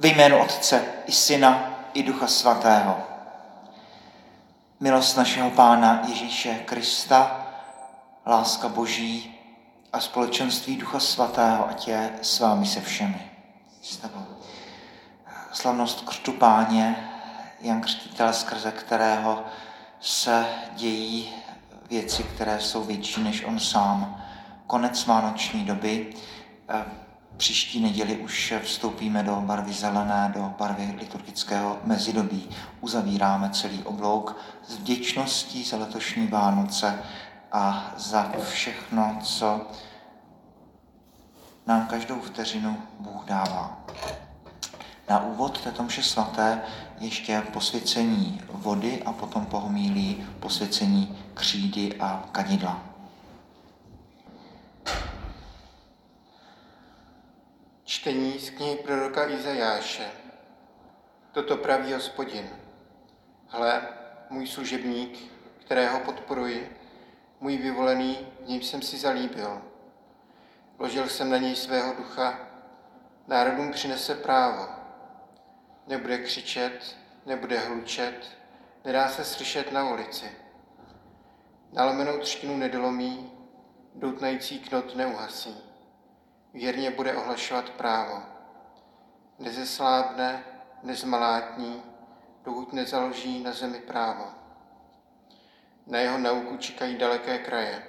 Ve 0.00 0.08
jménu 0.08 0.42
Otce 0.42 0.84
i 1.06 1.12
Syna 1.12 1.70
i 1.94 2.02
Ducha 2.02 2.26
Svatého. 2.26 2.96
Milost 4.80 5.16
našeho 5.16 5.50
Pána 5.50 6.02
Ježíše 6.08 6.54
Krista, 6.54 7.46
láska 8.26 8.68
Boží 8.68 9.38
a 9.92 10.00
společenství 10.00 10.76
Ducha 10.76 11.00
Svatého, 11.00 11.68
ať 11.68 11.88
je 11.88 12.12
s 12.22 12.40
vámi 12.40 12.66
se 12.66 12.80
všemi. 12.80 13.30
S 13.82 13.96
tebou. 13.96 14.26
Slavnost 15.52 16.08
křtu 16.08 16.32
Páně, 16.32 17.10
Jan 17.60 17.80
Křtitel, 17.80 18.32
skrze 18.32 18.72
kterého 18.72 19.44
se 20.00 20.46
dějí 20.72 21.34
věci, 21.90 22.22
které 22.22 22.60
jsou 22.60 22.84
větší 22.84 23.22
než 23.22 23.44
on 23.44 23.60
sám. 23.60 24.24
Konec 24.66 25.06
vánoční 25.06 25.64
doby, 25.64 26.14
Příští 27.38 27.80
neděli 27.80 28.16
už 28.16 28.54
vstoupíme 28.62 29.22
do 29.22 29.36
barvy 29.36 29.72
zelené, 29.72 30.32
do 30.34 30.54
barvy 30.58 30.94
liturgického 30.98 31.78
mezidobí. 31.84 32.50
Uzavíráme 32.80 33.50
celý 33.50 33.82
oblouk 33.82 34.36
s 34.68 34.76
vděčností 34.76 35.64
za 35.64 35.76
letošní 35.76 36.26
Vánoce 36.26 37.02
a 37.52 37.94
za 37.96 38.32
všechno, 38.50 39.18
co 39.22 39.66
nám 41.66 41.86
každou 41.86 42.20
vteřinu 42.20 42.76
Bůh 43.00 43.24
dává. 43.24 43.80
Na 45.08 45.22
úvod 45.22 45.60
této 45.60 45.82
mše 45.82 46.02
svaté 46.02 46.62
ještě 46.98 47.42
posvěcení 47.52 48.40
vody 48.52 49.02
a 49.02 49.12
potom 49.12 49.46
pohomílí 49.46 50.26
posvěcení 50.40 51.18
křídy 51.34 51.94
a 52.00 52.24
kadidla. 52.32 52.97
Čtení 57.98 58.38
z 58.38 58.50
knihy 58.50 58.76
proroka 58.76 59.28
Izajáše. 59.28 60.10
Toto 61.32 61.56
praví 61.56 61.92
hospodin. 61.92 62.50
Hle, 63.46 63.88
můj 64.30 64.46
služebník, 64.46 65.32
kterého 65.58 66.00
podporuji, 66.00 66.76
můj 67.40 67.56
vyvolený, 67.56 68.18
v 68.44 68.48
něm 68.48 68.62
jsem 68.62 68.82
si 68.82 68.96
zalíbil. 68.96 69.62
Ložil 70.78 71.08
jsem 71.08 71.30
na 71.30 71.38
něj 71.38 71.56
svého 71.56 71.94
ducha, 71.94 72.38
národům 73.26 73.72
přinese 73.72 74.14
právo. 74.14 74.68
Nebude 75.86 76.18
křičet, 76.18 76.96
nebude 77.26 77.58
hlučet, 77.58 78.36
nedá 78.84 79.08
se 79.08 79.24
slyšet 79.24 79.72
na 79.72 79.92
ulici. 79.92 80.30
Nalomenou 81.72 82.18
třtinu 82.18 82.56
nedolomí, 82.56 83.32
doutnající 83.94 84.58
knot 84.58 84.96
neuhasí 84.96 85.68
věrně 86.58 86.90
bude 86.90 87.16
ohlašovat 87.16 87.70
právo. 87.70 88.22
Nezeslábne, 89.38 90.44
nezmalátní, 90.82 91.82
dokud 92.44 92.72
nezaloží 92.72 93.42
na 93.42 93.52
zemi 93.52 93.78
právo. 93.78 94.24
Na 95.86 95.98
jeho 95.98 96.18
nauku 96.18 96.56
čekají 96.56 96.98
daleké 96.98 97.38
kraje. 97.38 97.82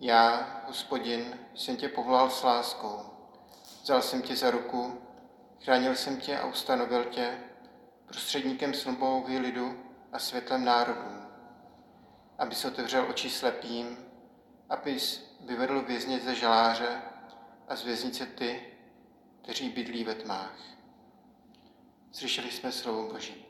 Já, 0.00 0.46
hospodin, 0.66 1.38
jsem 1.54 1.76
tě 1.76 1.88
povolal 1.88 2.30
s 2.30 2.42
láskou. 2.42 3.00
Vzal 3.82 4.02
jsem 4.02 4.22
tě 4.22 4.36
za 4.36 4.50
ruku, 4.50 5.00
chránil 5.64 5.94
jsem 5.94 6.16
tě 6.16 6.38
a 6.38 6.46
ustanovil 6.46 7.04
tě 7.04 7.38
prostředníkem 8.06 8.74
slunbovy 8.74 9.38
lidu 9.38 9.82
a 10.12 10.18
světlem 10.18 10.64
národů, 10.64 11.22
abys 12.38 12.64
otevřel 12.64 13.06
oči 13.10 13.30
slepým, 13.30 13.98
abys 14.68 15.36
vyvedl 15.40 15.82
vězně 15.82 16.18
ze 16.18 16.34
žaláře, 16.34 17.02
a 17.68 17.76
z 17.76 17.84
věznice 17.84 18.26
ty, 18.26 18.60
kteří 19.42 19.68
bydlí 19.68 20.04
ve 20.04 20.14
tmách. 20.14 20.58
Slyšeli 22.12 22.50
jsme 22.50 22.72
slovo 22.72 23.12
Boží. 23.12 23.44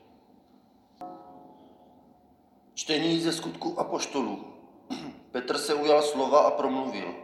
Čtení 2.73 3.21
ze 3.21 3.33
skutku 3.33 3.79
apoštolů. 3.79 4.53
Petr 5.31 5.57
se 5.57 5.73
ujal 5.73 6.01
slova 6.01 6.39
a 6.39 6.51
promluvil. 6.51 7.15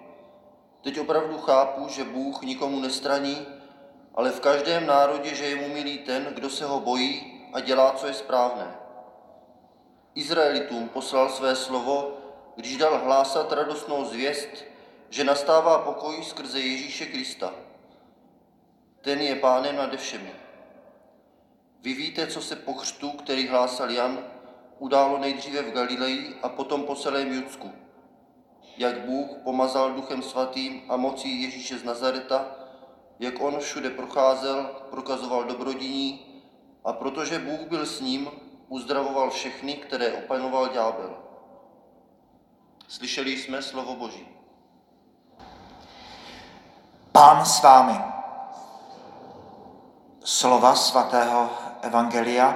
Teď 0.82 1.00
opravdu 1.00 1.38
chápu, 1.38 1.88
že 1.88 2.04
Bůh 2.04 2.42
nikomu 2.42 2.80
nestraní, 2.80 3.48
ale 4.16 4.32
v 4.32 4.40
každém 4.40 4.86
národě, 4.86 5.36
že 5.36 5.46
je 5.46 5.56
mu 5.56 5.74
milý 5.74 5.98
ten, 5.98 6.26
kdo 6.26 6.50
se 6.50 6.66
ho 6.66 6.80
bojí 6.80 7.42
a 7.54 7.60
dělá, 7.60 7.92
co 7.92 8.08
je 8.08 8.14
správné. 8.14 8.76
Izraelitům 10.16 10.90
poslal 10.90 11.30
své 11.30 11.56
slovo, 11.56 12.18
když 12.56 12.78
dal 12.78 13.00
hlásat 13.04 13.52
radostnou 13.52 14.06
zvěst, 14.06 14.73
že 15.14 15.24
nastává 15.24 15.78
pokoj 15.78 16.24
skrze 16.24 16.60
Ježíše 16.60 17.06
Krista. 17.06 17.54
Ten 19.02 19.22
je 19.22 19.36
pánem 19.36 19.76
nade 19.76 19.98
všemi. 19.98 20.34
Vy 21.82 21.94
víte, 21.94 22.28
co 22.28 22.42
se 22.42 22.56
po 22.56 22.74
křtu, 22.74 23.12
který 23.12 23.48
hlásal 23.48 23.92
Jan, 23.92 24.18
událo 24.80 25.18
nejdříve 25.18 25.62
v 25.62 25.72
Galileji 25.72 26.36
a 26.42 26.50
potom 26.50 26.84
po 26.84 26.96
celém 26.96 27.34
Judsku. 27.34 27.72
Jak 28.78 29.06
Bůh 29.06 29.38
pomazal 29.44 29.94
duchem 29.94 30.22
svatým 30.22 30.82
a 30.90 30.98
mocí 30.98 31.42
Ježíše 31.42 31.78
z 31.78 31.84
Nazareta, 31.84 32.56
jak 33.20 33.42
on 33.42 33.60
všude 33.60 33.90
procházel, 33.90 34.66
prokazoval 34.90 35.44
dobrodiní 35.44 36.26
a 36.84 36.94
protože 36.94 37.40
Bůh 37.40 37.60
byl 37.60 37.86
s 37.86 38.02
ním, 38.02 38.30
uzdravoval 38.68 39.30
všechny, 39.30 39.74
které 39.74 40.14
opanoval 40.14 40.68
ďábel. 40.68 41.18
Slyšeli 42.88 43.38
jsme 43.38 43.62
slovo 43.62 43.96
Boží. 43.96 44.43
Pán 47.14 47.46
s 47.46 47.62
vámi. 47.62 48.02
Slova 50.24 50.76
svatého 50.76 51.50
Evangelia 51.82 52.56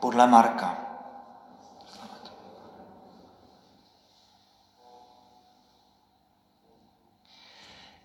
podle 0.00 0.26
Marka. 0.26 0.76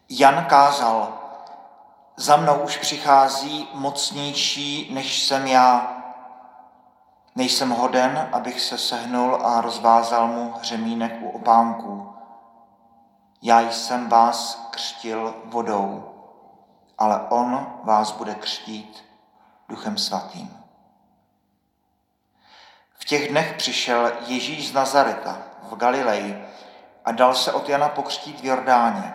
Jan 0.09 0.45
kázal, 0.45 1.13
za 2.15 2.37
mnou 2.37 2.55
už 2.55 2.77
přichází 2.77 3.69
mocnější, 3.73 4.93
než 4.93 5.23
jsem 5.23 5.47
já. 5.47 5.97
Nejsem 7.35 7.69
hoden, 7.69 8.29
abych 8.31 8.61
se 8.61 8.77
sehnul 8.77 9.45
a 9.45 9.61
rozvázal 9.61 10.27
mu 10.27 10.51
hřemínek 10.51 11.13
u 11.21 11.29
opánků. 11.29 12.10
Já 13.41 13.61
jsem 13.61 14.09
vás 14.09 14.67
křtil 14.71 15.35
vodou, 15.45 16.15
ale 16.97 17.21
on 17.29 17.79
vás 17.83 18.11
bude 18.11 18.35
křtít 18.35 19.05
duchem 19.69 19.97
svatým. 19.97 20.57
V 22.93 23.05
těch 23.05 23.29
dnech 23.29 23.53
přišel 23.57 24.11
Ježíš 24.27 24.69
z 24.69 24.73
Nazareta 24.73 25.37
v 25.61 25.75
Galileji 25.75 26.45
a 27.05 27.11
dal 27.11 27.35
se 27.35 27.53
od 27.53 27.69
Jana 27.69 27.89
pokřtít 27.89 28.41
v 28.41 28.45
Jordáně. 28.45 29.13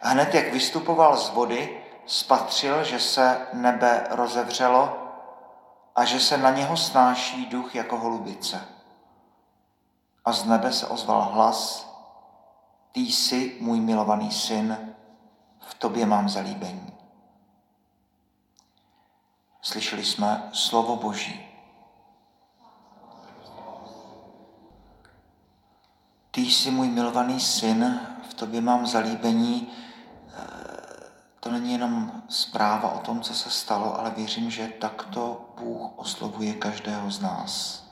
Hned 0.00 0.34
jak 0.34 0.52
vystupoval 0.52 1.16
z 1.16 1.30
vody, 1.30 1.82
spatřil, 2.06 2.84
že 2.84 3.00
se 3.00 3.46
nebe 3.52 4.06
rozevřelo 4.10 4.98
a 5.96 6.04
že 6.04 6.20
se 6.20 6.38
na 6.38 6.50
něho 6.50 6.76
snáší 6.76 7.46
duch 7.46 7.74
jako 7.74 7.96
holubice. 7.96 8.68
A 10.24 10.32
z 10.32 10.44
nebe 10.44 10.72
se 10.72 10.86
ozval 10.86 11.22
hlas, 11.22 11.89
ty 12.92 13.00
jsi 13.00 13.56
můj 13.60 13.80
milovaný 13.80 14.30
syn, 14.30 14.94
v 15.60 15.74
tobě 15.74 16.06
mám 16.06 16.28
zalíbení. 16.28 16.92
Slyšeli 19.62 20.04
jsme 20.04 20.50
slovo 20.52 20.96
Boží. 20.96 21.46
Ty 26.30 26.40
jsi 26.40 26.70
můj 26.70 26.88
milovaný 26.88 27.40
syn, 27.40 28.00
v 28.30 28.34
tobě 28.34 28.60
mám 28.60 28.86
zalíbení. 28.86 29.72
To 31.40 31.50
není 31.50 31.72
jenom 31.72 32.22
zpráva 32.28 32.92
o 32.92 32.98
tom, 32.98 33.20
co 33.20 33.34
se 33.34 33.50
stalo, 33.50 34.00
ale 34.00 34.10
věřím, 34.10 34.50
že 34.50 34.68
takto 34.68 35.54
Bůh 35.60 35.98
oslovuje 35.98 36.54
každého 36.54 37.10
z 37.10 37.20
nás. 37.20 37.84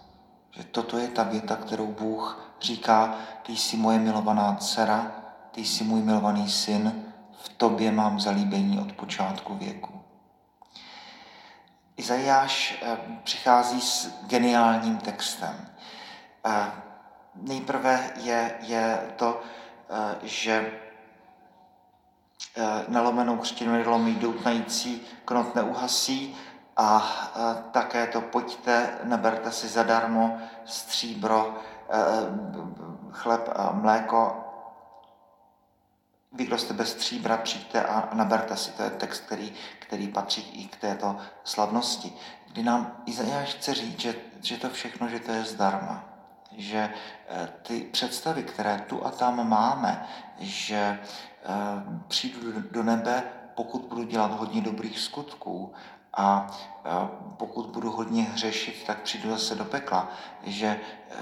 Že 0.50 0.64
toto 0.64 0.98
je 0.98 1.08
ta 1.08 1.22
věta, 1.22 1.56
kterou 1.56 1.86
Bůh 1.86 2.47
říká, 2.60 3.14
ty 3.42 3.56
jsi 3.56 3.76
moje 3.76 3.98
milovaná 3.98 4.56
dcera, 4.56 5.12
ty 5.50 5.64
jsi 5.64 5.84
můj 5.84 6.00
milovaný 6.00 6.50
syn, 6.50 7.04
v 7.42 7.48
tobě 7.48 7.92
mám 7.92 8.20
zalíbení 8.20 8.78
od 8.78 8.92
počátku 8.92 9.54
věku. 9.54 10.00
Izajáš 11.96 12.78
eh, 12.82 12.98
přichází 13.24 13.80
s 13.80 14.22
geniálním 14.26 14.96
textem. 14.96 15.68
Eh, 16.46 16.70
nejprve 17.34 18.10
je, 18.16 18.54
je 18.60 19.12
to, 19.16 19.42
eh, 19.90 20.16
že 20.22 20.72
nalomenou 22.88 23.36
křtinu 23.36 23.72
nedolomí 23.72 24.14
doutnající 24.14 25.02
knot 25.24 25.54
neuhasí 25.54 26.36
a 26.76 27.12
také 27.72 28.06
to 28.06 28.20
pojďte, 28.20 28.98
neberte 29.04 29.52
si 29.52 29.68
zadarmo 29.68 30.38
stříbro, 30.64 31.58
chleb 33.10 33.48
a 33.56 33.72
mléko 33.72 34.44
vy, 36.32 36.44
kdo 36.44 36.58
jste 36.58 36.74
bez 36.74 36.92
stříbra, 36.92 37.36
přijďte 37.36 37.84
a 37.84 38.08
naberte 38.14 38.56
si. 38.56 38.70
To 38.70 38.82
je 38.82 38.90
text, 38.90 39.20
který, 39.20 39.52
který 39.78 40.08
patří 40.08 40.62
i 40.62 40.68
k 40.68 40.76
této 40.76 41.16
slavnosti. 41.44 42.12
Kdy 42.52 42.62
nám 42.62 43.02
Izajáš 43.06 43.54
chce 43.54 43.74
říct, 43.74 44.00
že, 44.00 44.14
že 44.42 44.56
to 44.56 44.70
všechno, 44.70 45.08
že 45.08 45.20
to 45.20 45.32
je 45.32 45.44
zdarma. 45.44 46.04
Že 46.56 46.94
eh, 47.28 47.48
ty 47.62 47.80
představy, 47.80 48.42
které 48.42 48.84
tu 48.88 49.06
a 49.06 49.10
tam 49.10 49.48
máme, 49.48 50.06
že 50.38 50.76
eh, 50.78 51.48
přijdu 52.08 52.62
do 52.70 52.82
nebe, 52.82 53.22
pokud 53.54 53.82
budu 53.82 54.02
dělat 54.02 54.32
hodně 54.32 54.60
dobrých 54.60 54.98
skutků 54.98 55.72
a 56.16 56.46
pokud 57.36 57.66
budu 57.66 57.90
hodně 57.90 58.22
hřešit, 58.22 58.84
tak 58.86 59.02
přijdu 59.02 59.30
zase 59.30 59.54
do 59.54 59.64
pekla. 59.64 60.08
Že, 60.42 60.80
eh, 61.10 61.16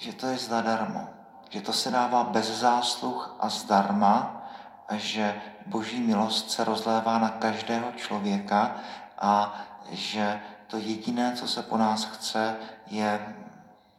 že 0.00 0.12
to 0.12 0.26
je 0.26 0.38
zadarmo 0.38 1.20
že 1.50 1.60
to 1.60 1.72
se 1.72 1.90
dává 1.90 2.24
bez 2.24 2.58
zásluh 2.60 3.36
a 3.40 3.48
zdarma, 3.48 4.42
a 4.88 4.96
že 4.96 5.40
boží 5.66 6.00
milost 6.00 6.50
se 6.50 6.64
rozlévá 6.64 7.18
na 7.18 7.28
každého 7.28 7.92
člověka 7.92 8.76
a 9.18 9.60
že 9.90 10.40
to 10.66 10.76
jediné, 10.76 11.36
co 11.36 11.48
se 11.48 11.62
po 11.62 11.76
nás 11.76 12.04
chce, 12.04 12.56
je 12.86 13.36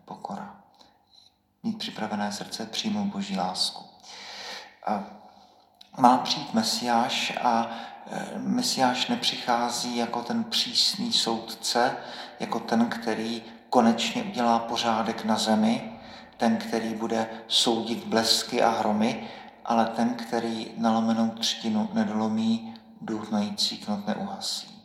pokora. 0.06 0.56
Mít 1.63 1.77
připravené 1.77 2.31
srdce, 2.31 2.65
přijmout 2.65 3.07
boží 3.07 3.38
lásku. 3.38 3.86
A 4.88 5.03
má 5.98 6.18
přijít 6.18 6.53
Mesiáš 6.53 7.33
a 7.42 7.68
e, 8.12 8.39
Mesiáš 8.39 9.07
nepřichází 9.07 9.98
jako 9.98 10.24
ten 10.24 10.44
přísný 10.44 11.13
soudce, 11.13 11.98
jako 12.39 12.59
ten, 12.59 12.89
který 12.89 13.44
konečně 13.72 14.24
udělá 14.24 14.60
pořádek 14.60 15.26
na 15.26 15.38
zemi, 15.38 15.92
ten, 16.38 16.58
který 16.58 16.94
bude 16.94 17.30
soudit 17.48 18.06
blesky 18.06 18.64
a 18.64 18.70
hromy, 18.70 19.30
ale 19.66 19.86
ten, 19.86 20.14
který 20.14 20.72
nalomenou 20.78 21.30
třtinu 21.30 21.90
nedolomí, 21.94 22.76
důhnající 23.02 23.78
knot 23.78 24.08
neuhasí. 24.08 24.82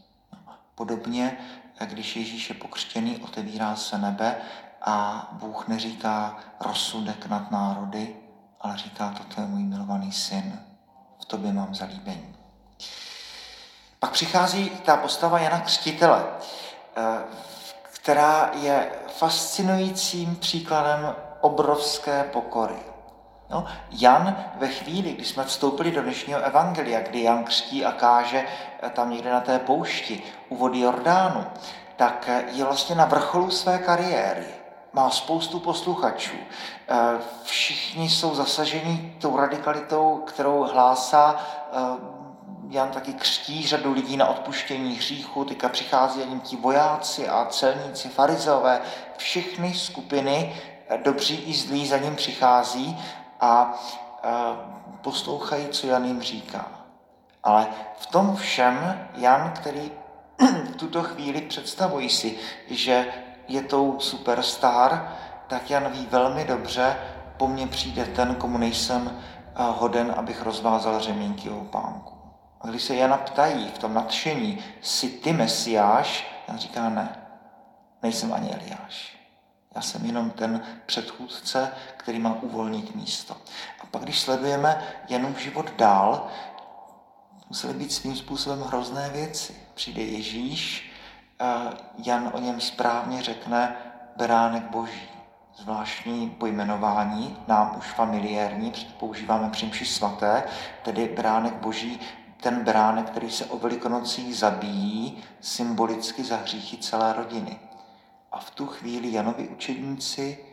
Podobně, 0.74 1.38
když 1.84 2.16
Ježíš 2.16 2.48
je 2.48 2.54
pokřtěný, 2.54 3.16
otevírá 3.16 3.76
se 3.76 3.98
nebe 3.98 4.36
a 4.82 5.28
Bůh 5.32 5.68
neříká 5.68 6.36
rozsudek 6.60 7.26
nad 7.26 7.50
národy, 7.50 8.16
ale 8.60 8.78
říká, 8.78 9.14
toto 9.18 9.40
je 9.40 9.46
můj 9.46 9.62
milovaný 9.62 10.12
syn, 10.12 10.60
v 11.22 11.24
tobě 11.24 11.52
mám 11.52 11.74
zalíbení. 11.74 12.36
Pak 13.98 14.10
přichází 14.10 14.70
ta 14.70 14.96
postava 14.96 15.38
Jana 15.38 15.60
Křtitele, 15.60 16.24
eh, 16.96 17.46
která 18.06 18.50
je 18.54 18.90
fascinujícím 19.08 20.36
příkladem 20.36 21.14
obrovské 21.40 22.24
pokory. 22.32 22.76
No, 23.50 23.66
Jan 23.90 24.36
ve 24.54 24.68
chvíli, 24.68 25.12
kdy 25.12 25.24
jsme 25.24 25.44
vstoupili 25.44 25.90
do 25.90 26.02
dnešního 26.02 26.40
evangelia, 26.40 27.00
kdy 27.00 27.22
Jan 27.22 27.44
křtí 27.44 27.84
a 27.84 27.92
káže 27.92 28.44
eh, 28.82 28.90
tam 28.90 29.10
někde 29.10 29.32
na 29.32 29.40
té 29.40 29.58
poušti 29.58 30.22
u 30.48 30.56
vody 30.56 30.80
Jordánu, 30.80 31.44
tak 31.96 32.24
eh, 32.28 32.44
je 32.52 32.64
vlastně 32.64 32.94
na 32.94 33.04
vrcholu 33.04 33.50
své 33.50 33.78
kariéry. 33.78 34.46
Má 34.92 35.10
spoustu 35.10 35.60
posluchačů. 35.60 36.36
Eh, 36.88 36.96
všichni 37.42 38.10
jsou 38.10 38.34
zasaženi 38.34 39.16
tou 39.20 39.36
radikalitou, 39.36 40.22
kterou 40.26 40.62
hlásá 40.72 41.36
Jan 42.70 42.90
taky 42.90 43.12
křtí 43.12 43.66
řadu 43.66 43.92
lidí 43.92 44.16
na 44.16 44.26
odpuštění 44.26 44.94
hříchu, 44.94 45.44
teďka 45.44 45.68
přichází 45.68 46.22
ani 46.22 46.40
ti 46.40 46.56
vojáci 46.56 47.28
a 47.28 47.46
celníci, 47.50 48.08
farizové, 48.08 48.80
všechny 49.16 49.74
skupiny 49.74 50.56
dobří 51.04 51.36
i 51.36 51.54
zlí 51.54 51.86
za 51.86 51.98
ním 51.98 52.16
přichází 52.16 52.98
a 53.40 53.74
poslouchají, 55.02 55.68
co 55.68 55.86
Jan 55.86 56.04
jim 56.04 56.22
říká. 56.22 56.68
Ale 57.42 57.66
v 57.98 58.06
tom 58.06 58.36
všem 58.36 59.08
Jan, 59.14 59.52
který 59.56 59.92
v 60.72 60.76
tuto 60.76 61.02
chvíli 61.02 61.40
představují 61.40 62.10
si, 62.10 62.38
že 62.70 63.06
je 63.48 63.62
tou 63.62 64.00
superstar, 64.00 65.16
tak 65.46 65.70
Jan 65.70 65.90
ví 65.92 66.06
velmi 66.10 66.44
dobře, 66.44 66.96
po 67.36 67.48
mně 67.48 67.66
přijde 67.66 68.04
ten, 68.04 68.34
komu 68.34 68.58
nejsem 68.58 69.20
hoden, 69.56 70.14
abych 70.16 70.42
rozvázal 70.42 71.00
řemínky 71.00 71.50
o 71.50 71.64
pánku. 71.64 72.15
A 72.60 72.66
když 72.66 72.82
se 72.82 72.94
Jana 72.96 73.16
ptají 73.16 73.70
v 73.74 73.78
tom 73.78 73.94
nadšení, 73.94 74.64
jsi 74.82 75.08
ty 75.08 75.32
Mesiáš, 75.32 76.26
Jan 76.48 76.58
říká 76.58 76.88
ne, 76.88 77.16
nejsem 78.02 78.32
ani 78.32 78.50
Eliáš. 78.50 79.16
Já 79.74 79.82
jsem 79.82 80.04
jenom 80.04 80.30
ten 80.30 80.62
předchůdce, 80.86 81.72
který 81.96 82.18
má 82.18 82.36
uvolnit 82.42 82.94
místo. 82.94 83.36
A 83.82 83.86
pak, 83.90 84.02
když 84.02 84.20
sledujeme 84.20 84.82
jenom 85.08 85.34
život 85.34 85.72
dál, 85.76 86.28
musely 87.48 87.74
být 87.74 87.92
svým 87.92 88.16
způsobem 88.16 88.60
hrozné 88.60 89.10
věci. 89.10 89.56
Přijde 89.74 90.02
Ježíš, 90.02 90.92
Jan 92.04 92.30
o 92.34 92.40
něm 92.40 92.60
správně 92.60 93.22
řekne 93.22 93.76
beránek 94.16 94.62
boží. 94.62 95.08
Zvláštní 95.56 96.30
pojmenování, 96.30 97.36
nám 97.48 97.74
už 97.78 97.86
familiární, 97.86 98.72
používáme 98.98 99.50
při 99.50 99.86
svaté, 99.86 100.42
tedy 100.82 101.08
beránek 101.16 101.54
boží, 101.54 102.00
ten 102.46 102.64
beránek, 102.64 103.10
který 103.10 103.30
se 103.30 103.44
o 103.44 103.58
velikonocích 103.58 104.36
zabíjí 104.36 105.22
symbolicky 105.40 106.24
za 106.24 106.36
hříchy 106.36 106.76
celé 106.76 107.12
rodiny. 107.12 107.60
A 108.32 108.40
v 108.40 108.50
tu 108.50 108.66
chvíli 108.66 109.12
Janovi 109.12 109.48
učedníci 109.48 110.44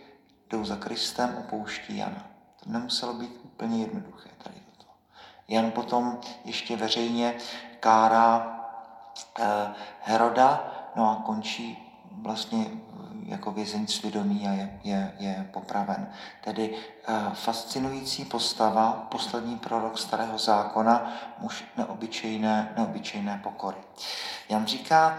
jdou 0.49 0.65
za 0.65 0.75
Kristem, 0.75 1.37
opouští 1.39 1.97
Jana. 1.97 2.25
To 2.63 2.69
nemuselo 2.69 3.13
být 3.13 3.39
úplně 3.43 3.81
jednoduché 3.81 4.29
tady 4.43 4.55
toto. 4.77 4.91
Jan 5.47 5.71
potom 5.71 6.19
ještě 6.45 6.75
veřejně 6.75 7.37
kárá 7.79 8.59
eh, 9.39 9.73
Heroda, 10.01 10.71
no 10.95 11.11
a 11.11 11.23
končí 11.25 11.93
vlastně 12.11 12.65
jako 13.33 13.51
vězeň 13.51 13.87
svědomí 13.87 14.47
a 14.47 14.51
je, 14.51 14.79
je, 14.83 15.13
je 15.19 15.49
popraven. 15.53 16.07
Tedy 16.43 16.75
eh, 17.07 17.13
fascinující 17.33 18.25
postava, 18.25 19.07
poslední 19.11 19.57
prorok 19.57 19.97
starého 19.97 20.37
zákona, 20.37 21.11
muž 21.39 21.63
neobyčejné, 21.77 22.73
neobyčejné 22.77 23.39
pokory. 23.43 23.77
Jan 24.49 24.65
říká, 24.65 25.17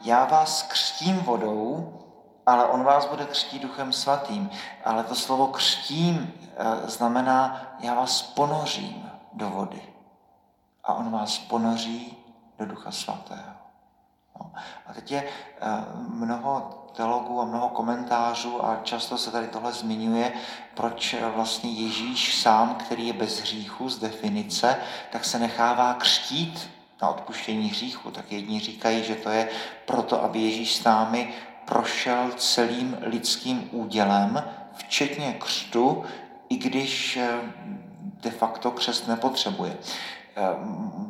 já 0.00 0.24
vás 0.24 0.62
křtím 0.62 1.16
vodou, 1.16 2.00
ale 2.46 2.64
on 2.64 2.84
vás 2.84 3.06
bude 3.06 3.24
křtít 3.24 3.62
duchem 3.62 3.92
svatým. 3.92 4.50
Ale 4.84 5.04
to 5.04 5.14
slovo 5.14 5.46
křtím 5.46 6.32
eh, 6.56 6.90
znamená, 6.90 7.66
já 7.80 7.94
vás 7.94 8.22
ponořím 8.22 9.10
do 9.32 9.50
vody. 9.50 9.82
A 10.84 10.94
on 10.94 11.10
vás 11.10 11.38
ponoří 11.38 12.16
do 12.58 12.66
ducha 12.66 12.90
svatého. 12.90 13.63
Teď 15.04 15.12
je 15.12 15.24
eh, 15.24 15.84
mnoho 16.08 16.84
teologů 16.96 17.40
a 17.40 17.44
mnoho 17.44 17.68
komentářů 17.68 18.64
a 18.64 18.80
často 18.82 19.18
se 19.18 19.30
tady 19.30 19.46
tohle 19.46 19.72
zmiňuje, 19.72 20.32
proč 20.74 21.16
vlastně 21.34 21.70
Ježíš 21.70 22.40
sám, 22.40 22.74
který 22.74 23.06
je 23.06 23.12
bez 23.12 23.40
hříchu 23.40 23.88
z 23.88 23.98
definice, 23.98 24.76
tak 25.12 25.24
se 25.24 25.38
nechává 25.38 25.94
křtít 25.94 26.70
na 27.02 27.08
odpuštění 27.08 27.68
hříchu. 27.68 28.10
Tak 28.10 28.32
jedni 28.32 28.60
říkají, 28.60 29.04
že 29.04 29.14
to 29.14 29.30
je 29.30 29.48
proto, 29.84 30.24
aby 30.24 30.38
Ježíš 30.38 30.76
s 30.76 30.84
námi 30.84 31.34
prošel 31.64 32.30
celým 32.36 32.96
lidským 33.00 33.68
údělem, 33.72 34.44
včetně 34.74 35.32
křtu, 35.32 36.04
i 36.48 36.56
když 36.56 37.16
eh, 37.16 37.38
de 38.22 38.30
facto 38.30 38.70
křest 38.70 39.08
nepotřebuje. 39.08 39.76
Eh, 40.36 40.42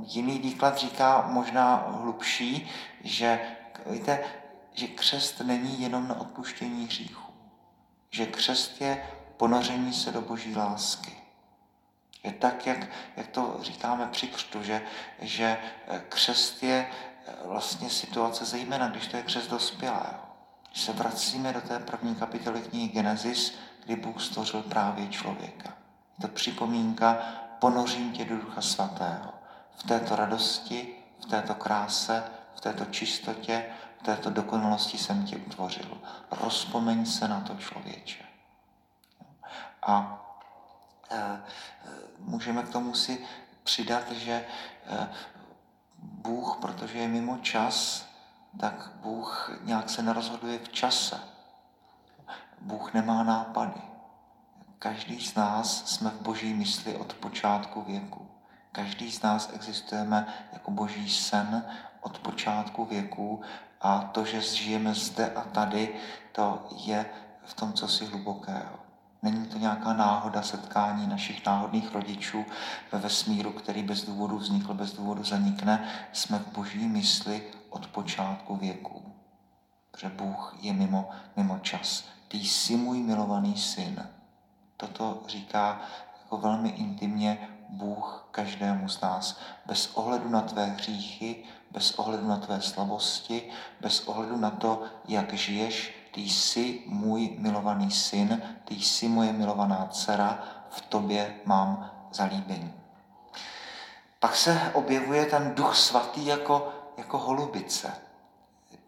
jiný 0.06 0.38
výklad 0.38 0.78
říká 0.78 1.24
možná 1.28 1.86
hlubší, 1.88 2.68
že, 3.04 3.40
víte, 3.92 4.24
že 4.72 4.86
křest 4.86 5.40
není 5.40 5.82
jenom 5.82 6.08
na 6.08 6.20
odpuštění 6.20 6.84
hříchu. 6.84 7.32
Že 8.10 8.26
křest 8.26 8.80
je 8.80 9.06
ponoření 9.36 9.92
se 9.92 10.12
do 10.12 10.20
boží 10.20 10.56
lásky. 10.56 11.16
Je 12.22 12.32
tak, 12.32 12.66
jak, 12.66 12.86
jak 13.16 13.26
to 13.26 13.58
říkáme 13.60 14.06
při 14.06 14.26
křtu, 14.26 14.62
že, 14.62 14.82
že 15.20 15.58
eh, 15.88 16.02
křest 16.08 16.62
je 16.62 16.86
vlastně 17.44 17.90
situace, 17.90 18.44
zejména 18.44 18.88
když 18.88 19.06
to 19.06 19.16
je 19.16 19.22
křest 19.22 19.50
dospělého. 19.50 20.20
Když 20.70 20.82
se 20.82 20.92
vracíme 20.92 21.52
do 21.52 21.60
té 21.60 21.78
první 21.78 22.14
kapitoly 22.14 22.60
knihy 22.60 22.88
Genesis, 22.88 23.54
kdy 23.84 23.96
Bůh 23.96 24.22
stvořil 24.22 24.62
právě 24.62 25.08
člověka. 25.08 25.68
Je 26.18 26.22
to 26.22 26.28
připomínka, 26.28 27.14
ponořím 27.58 28.12
tě 28.12 28.24
do 28.24 28.36
Ducha 28.36 28.60
Svatého. 28.60 29.32
V 29.76 29.82
této 29.82 30.16
radosti, 30.16 30.94
v 31.20 31.26
této 31.26 31.54
kráse, 31.54 32.24
v 32.56 32.60
této 32.60 32.84
čistotě, 32.84 33.64
v 34.00 34.02
této 34.02 34.30
dokonalosti 34.30 34.98
jsem 34.98 35.26
tě 35.26 35.36
utvořil. 35.36 35.98
Rozpomeň 36.30 37.06
se 37.06 37.28
na 37.28 37.40
to 37.40 37.54
člověče. 37.54 38.24
A 39.82 40.20
e, 41.10 41.42
můžeme 42.18 42.62
k 42.62 42.68
tomu 42.68 42.94
si 42.94 43.24
přidat, 43.62 44.12
že 44.12 44.32
e, 44.32 45.08
Bůh, 45.98 46.58
protože 46.60 46.98
je 46.98 47.08
mimo 47.08 47.38
čas, 47.38 48.06
tak 48.60 48.90
Bůh 48.94 49.58
nějak 49.62 49.90
se 49.90 50.02
nerozhoduje 50.02 50.58
v 50.58 50.68
čase. 50.68 51.20
Bůh 52.60 52.94
nemá 52.94 53.22
nápady. 53.22 53.82
každý 54.78 55.20
z 55.20 55.34
nás 55.34 55.86
jsme 55.86 56.10
v 56.10 56.20
boží 56.20 56.54
mysli 56.54 56.96
od 56.96 57.14
počátku 57.14 57.82
věku. 57.82 58.28
Každý 58.72 59.12
z 59.12 59.22
nás 59.22 59.50
existujeme 59.54 60.26
jako 60.52 60.70
boží 60.70 61.10
sen 61.10 61.64
od 62.04 62.18
počátku 62.18 62.84
věku 62.84 63.40
a 63.80 64.00
to, 64.00 64.24
že 64.24 64.40
žijeme 64.40 64.94
zde 64.94 65.32
a 65.32 65.40
tady, 65.40 65.94
to 66.32 66.68
je 66.84 67.06
v 67.44 67.54
tom, 67.54 67.72
co 67.72 67.88
si 67.88 68.06
hlubokého. 68.06 68.78
Není 69.22 69.46
to 69.46 69.58
nějaká 69.58 69.92
náhoda 69.92 70.42
setkání 70.42 71.06
našich 71.06 71.46
náhodných 71.46 71.94
rodičů 71.94 72.44
ve 72.92 72.98
vesmíru, 72.98 73.52
který 73.52 73.82
bez 73.82 74.04
důvodu 74.04 74.38
vznikl, 74.38 74.74
bez 74.74 74.92
důvodu 74.92 75.24
zanikne. 75.24 75.88
Jsme 76.12 76.38
v 76.38 76.52
boží 76.52 76.88
mysli 76.88 77.42
od 77.70 77.86
počátku 77.86 78.56
věku. 78.56 79.02
Protože 79.90 80.08
Bůh 80.08 80.56
je 80.60 80.72
mimo, 80.72 81.10
mimo 81.36 81.58
čas. 81.58 82.04
Ty 82.28 82.38
jsi 82.38 82.76
můj 82.76 82.98
milovaný 82.98 83.56
syn. 83.56 84.08
Toto 84.76 85.22
říká 85.26 85.80
jako 86.22 86.38
velmi 86.38 86.68
intimně 86.68 87.48
Bůh 87.74 88.28
každému 88.30 88.88
z 88.88 89.00
nás. 89.00 89.38
Bez 89.66 89.90
ohledu 89.94 90.28
na 90.28 90.40
tvé 90.40 90.66
hříchy, 90.66 91.44
bez 91.70 91.98
ohledu 91.98 92.28
na 92.28 92.36
tvé 92.36 92.60
slabosti, 92.60 93.50
bez 93.80 94.08
ohledu 94.08 94.36
na 94.36 94.50
to, 94.50 94.82
jak 95.08 95.32
žiješ, 95.32 96.08
ty 96.14 96.20
jsi 96.20 96.82
můj 96.86 97.36
milovaný 97.38 97.90
syn, 97.90 98.42
ty 98.64 98.74
jsi 98.74 99.08
moje 99.08 99.32
milovaná 99.32 99.88
dcera, 99.90 100.44
v 100.70 100.80
tobě 100.80 101.34
mám 101.44 101.90
zalíbení. 102.12 102.72
Pak 104.20 104.36
se 104.36 104.70
objevuje 104.74 105.26
ten 105.26 105.54
duch 105.54 105.76
svatý 105.76 106.26
jako, 106.26 106.72
jako 106.96 107.18
holubice. 107.18 107.92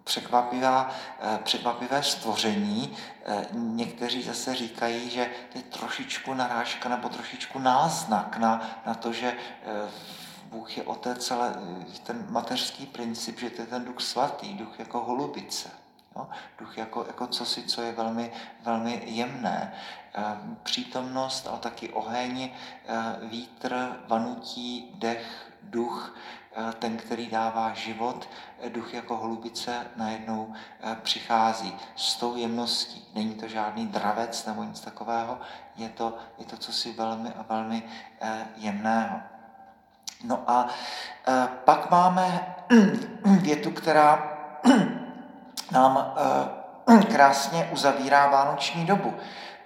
Překvapivá, 0.06 0.90
eh, 1.20 1.38
překvapivé 1.42 2.02
stvoření. 2.02 2.96
Eh, 3.25 3.46
někteří 3.52 4.22
zase 4.22 4.54
říkají, 4.54 5.10
že 5.10 5.30
to 5.52 5.58
je 5.58 5.64
trošičku 5.64 6.34
narážka 6.34 6.88
nebo 6.88 7.08
trošičku 7.08 7.58
náznak 7.58 8.36
na, 8.36 8.82
na 8.86 8.94
to, 8.94 9.12
že 9.12 9.36
eh, 9.62 9.90
Bůh 10.50 10.76
je 10.76 10.82
otec, 10.82 11.30
ale 11.30 11.54
ten 12.02 12.26
mateřský 12.30 12.86
princip, 12.86 13.38
že 13.40 13.50
to 13.50 13.62
je 13.62 13.66
ten 13.66 13.84
duch 13.84 14.00
svatý, 14.00 14.54
duch 14.54 14.78
jako 14.78 15.00
holubice. 15.00 15.70
Jo? 16.16 16.28
Duch 16.58 16.78
jako, 16.78 17.04
jako 17.06 17.26
cosi, 17.26 17.62
co 17.62 17.82
je 17.82 17.92
velmi, 17.92 18.32
velmi 18.62 19.02
jemné. 19.06 19.75
Přítomnost, 20.62 21.46
ale 21.46 21.58
taky 21.58 21.88
oheň, 21.88 22.50
vítr, 23.22 23.96
vanutí, 24.08 24.90
dech, 24.94 25.45
duch, 25.76 26.16
eh, 26.56 26.73
ten, 26.78 26.97
který 26.97 27.26
dává 27.28 27.73
život, 27.75 28.28
duch 28.68 28.95
jako 28.95 29.16
holubice 29.16 29.87
najednou 29.97 30.54
přichází 31.02 31.76
s 31.97 32.16
tou 32.16 32.37
jemností. 32.37 33.04
Není 33.14 33.35
to 33.35 33.49
žádný 33.49 33.87
dravec 33.87 34.47
nebo 34.47 34.64
nic 34.64 34.80
takového, 34.80 35.38
je 35.76 35.88
to, 35.88 36.16
je 36.38 36.45
to 36.45 36.56
cosi 36.56 36.92
velmi 36.92 37.28
a 37.28 37.45
velmi 37.49 37.83
jemného. 38.56 39.21
No 40.25 40.42
a 40.47 40.68
pak 41.64 41.90
máme 41.90 42.56
větu, 43.40 43.71
která 43.71 44.38
nám 45.73 46.14
eh, 46.87 47.04
krásně 47.12 47.68
uzavírá 47.73 48.26
vánoční 48.26 48.87
dobu, 48.87 49.14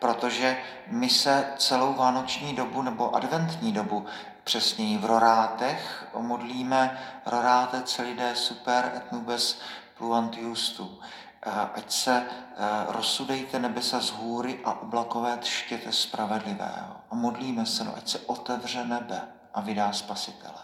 protože 0.00 0.58
my 0.86 1.10
se 1.10 1.52
celou 1.56 1.94
vánoční 1.94 2.54
dobu 2.54 2.82
nebo 2.82 3.14
adventní 3.14 3.72
dobu 3.72 4.06
přesněji 4.44 4.98
v 4.98 5.04
rorátech 5.04 6.06
modlíme 6.18 6.98
roráte 7.26 7.82
celidé 7.82 8.36
super 8.36 8.92
et 8.96 9.12
nubes 9.12 9.60
pluant 9.98 10.36
justu. 10.36 11.00
Eh, 11.42 11.50
ať 11.74 11.92
se 11.92 12.26
eh, 12.26 12.56
rozsudejte 12.88 13.58
nebesa 13.58 14.00
z 14.00 14.10
hůry 14.10 14.60
a 14.64 14.80
oblakové 14.80 15.36
třtěte 15.36 15.92
spravedlivého. 15.92 16.96
A 17.10 17.14
modlíme 17.14 17.66
se, 17.66 17.84
no, 17.84 17.96
ať 17.96 18.08
se 18.08 18.18
otevře 18.18 18.84
nebe 18.84 19.22
a 19.54 19.60
vydá 19.60 19.92
spasitele. 19.92 20.62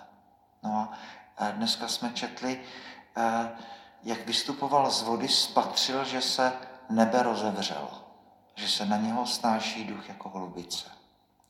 No 0.63 0.89
a 1.39 1.51
dneska 1.51 1.89
jsme 1.89 2.11
četli 2.11 2.61
jak 4.03 4.27
vystupoval 4.27 4.91
z 4.91 5.03
vody, 5.03 5.29
spatřil, 5.29 6.05
že 6.05 6.21
se 6.21 6.53
nebe 6.91 7.23
rozevřelo, 7.23 8.06
že 8.57 8.69
se 8.69 8.87
na 8.87 8.97
něho 8.97 9.27
snáší 9.27 9.85
duch 9.85 10.09
jako 10.09 10.29
holubice. 10.29 10.87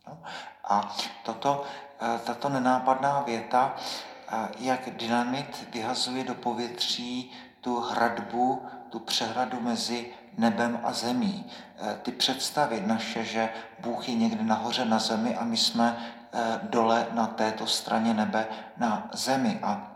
No? 0.06 0.18
A 0.64 0.96
toto, 1.22 1.64
eh, 2.00 2.18
tato 2.18 2.48
nenápadná 2.48 3.20
věta, 3.20 3.75
eh, 4.28 4.48
jak 4.58 4.90
dynamit 4.90 5.68
vyhazuje 5.72 6.25
do 6.25 6.34
povětří 6.34 7.32
tu 7.60 7.80
hradbu, 7.80 8.66
tu 8.90 8.98
přehradu 8.98 9.60
mezi 9.60 10.14
nebem 10.38 10.80
a 10.84 10.92
zemí. 10.92 11.46
Eh, 11.78 11.98
ty 12.02 12.12
představy 12.12 12.82
naše, 12.86 13.25
že 13.25 13.50
Bůh 13.78 14.08
je 14.08 14.14
někde 14.14 14.44
nahoře 14.44 14.84
na 14.84 14.98
zemi 14.98 15.36
a 15.36 15.44
my 15.44 15.56
jsme 15.56 16.12
dole 16.62 17.06
na 17.12 17.26
této 17.26 17.66
straně 17.66 18.14
nebe 18.14 18.46
na 18.76 19.08
zemi. 19.12 19.60
A 19.62 19.92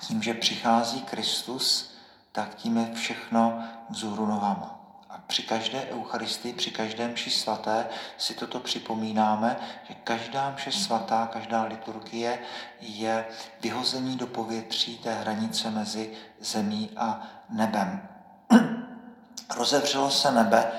tím, 0.00 0.22
že 0.22 0.34
přichází 0.34 1.02
Kristus, 1.02 1.94
tak 2.32 2.54
tím 2.54 2.76
je 2.76 2.94
všechno 2.94 3.64
vzhůru 3.90 4.26
nohama. 4.26 4.83
A 5.14 5.20
při 5.26 5.42
každé 5.42 5.86
Eucharistii, 5.90 6.52
při 6.52 6.70
každém 6.70 7.12
mši 7.12 7.30
svaté 7.30 7.86
si 8.18 8.34
toto 8.34 8.60
připomínáme, 8.60 9.56
že 9.88 9.94
každá 9.94 10.50
mše 10.50 10.72
svatá, 10.72 11.26
každá 11.32 11.62
liturgie 11.62 12.38
je 12.80 13.26
vyhození 13.60 14.16
do 14.16 14.26
povětří 14.26 14.98
té 14.98 15.14
hranice 15.14 15.70
mezi 15.70 16.10
zemí 16.40 16.90
a 16.96 17.22
nebem. 17.48 18.08
Rozevřelo 19.56 20.10
se 20.10 20.32
nebe 20.32 20.72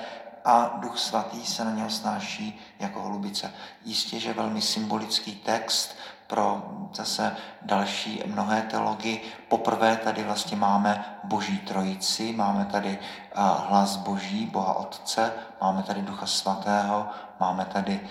a 0.44 0.76
Duch 0.78 0.98
Svatý 0.98 1.46
se 1.46 1.64
na 1.64 1.70
něho 1.70 1.90
snáší 1.90 2.60
jako 2.78 3.02
holubice. 3.02 3.52
Jistě, 3.84 4.20
že 4.20 4.32
velmi 4.32 4.62
symbolický 4.62 5.34
text, 5.34 5.96
pro 6.26 6.72
zase 6.94 7.36
další 7.62 8.22
mnohé 8.26 8.62
teology. 8.62 9.20
Poprvé 9.48 9.96
tady 9.96 10.24
vlastně 10.24 10.56
máme 10.56 11.18
Boží 11.24 11.58
trojici, 11.58 12.32
máme 12.32 12.64
tady 12.64 12.98
hlas 13.68 13.96
Boží, 13.96 14.46
Boha 14.46 14.74
Otce, 14.74 15.32
máme 15.60 15.82
tady 15.82 16.02
Ducha 16.02 16.26
Svatého, 16.26 17.08
máme 17.40 17.64
tady 17.64 18.08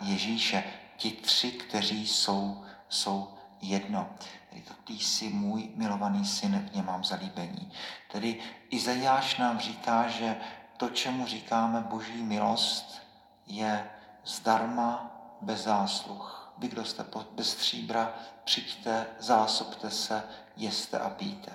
Ježíše. 0.00 0.64
Ti 0.96 1.10
tři, 1.10 1.50
kteří 1.50 2.06
jsou, 2.06 2.64
jsou 2.88 3.28
jedno. 3.60 4.08
Tedy 4.50 4.62
to 4.62 4.74
ty 4.84 4.92
jsi 4.92 5.28
můj 5.28 5.68
milovaný 5.76 6.24
syn, 6.24 6.68
v 6.70 6.74
něm 6.74 6.86
mám 6.86 7.04
zalíbení. 7.04 7.72
Tedy 8.12 8.38
Izajáš 8.70 9.36
nám 9.36 9.58
říká, 9.58 10.08
že 10.08 10.36
to, 10.76 10.88
čemu 10.88 11.26
říkáme 11.26 11.80
boží 11.80 12.22
milost, 12.22 13.02
je 13.46 13.90
zdarma 14.24 15.10
bez 15.40 15.64
zásluh 15.64 16.39
vy, 16.60 16.68
kdo 16.68 16.84
jste 16.84 17.04
bez 17.32 17.50
stříbra, 17.50 18.14
přijďte, 18.44 19.06
zásobte 19.18 19.90
se, 19.90 20.22
jeste 20.56 20.98
a 20.98 21.10
píte. 21.10 21.52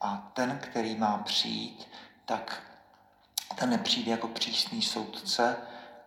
A 0.00 0.30
ten, 0.32 0.58
který 0.62 0.96
má 0.96 1.18
přijít, 1.18 1.88
tak 2.24 2.62
ten 3.54 3.70
nepřijde 3.70 4.10
jako 4.10 4.28
přísný 4.28 4.82
soudce, 4.82 5.56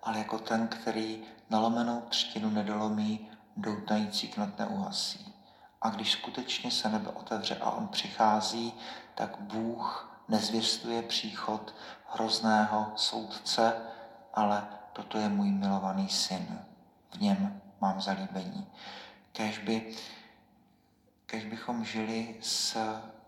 ale 0.04 0.18
jako 0.18 0.38
ten, 0.38 0.68
který 0.68 1.24
nalomenou 1.50 2.02
třtinu 2.02 2.50
nedolomí, 2.50 3.30
doutající 3.58 4.28
knot 4.28 4.60
neuhasí. 4.60 5.34
A 5.82 5.90
když 5.90 6.12
skutečně 6.12 6.72
se 6.72 6.90
nebe 6.90 7.10
otevře 7.10 7.58
a 7.58 7.72
on 7.72 7.88
přichází, 7.88 8.74
tak 9.16 9.40
Bůh 9.40 10.12
nezvěstuje 10.28 11.02
příchod 11.02 11.76
hrozného 12.14 12.92
soudce, 12.96 13.74
ale 14.34 14.68
toto 14.94 15.18
je 15.18 15.30
můj 15.30 15.52
milovaný 15.52 16.10
syn. 16.10 16.60
V 17.12 17.22
něm 17.22 17.62
mám 17.82 18.02
zalíbení. 18.02 18.68
Kež, 19.32 19.58
by, 19.58 19.94
kež 21.26 21.46
bychom 21.46 21.86
žili 21.86 22.36
s 22.42 22.78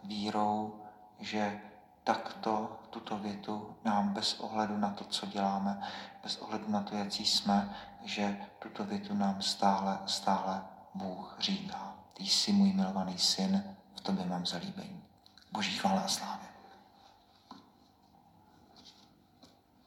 vírou, 0.03 0.81
že 1.19 1.61
takto 2.03 2.79
tuto 2.89 3.17
větu 3.17 3.75
nám 3.85 4.13
bez 4.13 4.39
ohledu 4.39 4.77
na 4.77 4.89
to, 4.89 5.03
co 5.03 5.25
děláme, 5.25 5.81
bez 6.23 6.37
ohledu 6.37 6.71
na 6.71 6.81
to, 6.81 6.95
jaký 6.95 7.25
jsme, 7.25 7.75
že 8.03 8.37
tuto 8.59 8.83
větu 8.83 9.13
nám 9.13 9.41
stále, 9.41 9.99
stále 10.05 10.61
Bůh 10.93 11.35
říká. 11.39 11.93
Ty 12.13 12.23
jsi 12.23 12.51
můj 12.51 12.73
milovaný 12.73 13.17
syn, 13.17 13.75
v 13.95 14.01
tobě 14.01 14.25
mám 14.25 14.45
zalíbení. 14.45 15.03
Boží 15.51 15.77
chvála 15.77 16.01
a 16.01 16.07
slávě. 16.07 16.52